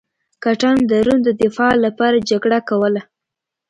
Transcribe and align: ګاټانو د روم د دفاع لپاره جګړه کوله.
ګاټانو 0.43 0.83
د 0.89 0.91
روم 1.05 1.19
د 1.23 1.29
دفاع 1.41 1.73
لپاره 1.85 2.25
جګړه 2.29 2.59
کوله. 2.69 3.01